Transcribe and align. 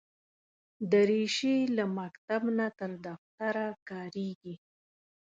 دریشي 0.91 1.57
له 1.75 1.85
مکتب 1.99 2.41
نه 2.57 2.67
تر 2.79 2.91
دفتره 3.05 3.67
کارېږي. 3.89 4.55